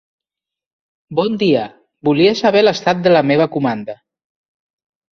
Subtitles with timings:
[1.19, 1.67] Bon dia,
[2.11, 4.01] volia saber l'estat de la meva comanda.